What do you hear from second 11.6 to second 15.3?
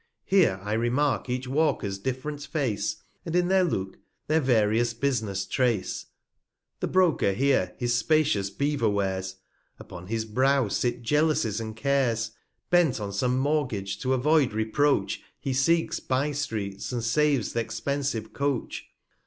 Cares; Bent on some Mortgage, to avoid Reproach,